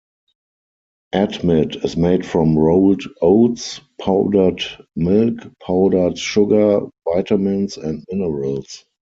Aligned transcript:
Atmit 1.13 1.85
is 1.85 1.95
made 1.95 2.25
from 2.25 2.57
rolled 2.57 3.03
oats, 3.21 3.81
powdered 3.99 4.63
milk, 4.95 5.35
powdered 5.63 6.17
sugar, 6.17 6.87
vitamins, 7.07 7.77
and 7.77 8.03
minerals. 8.09 8.83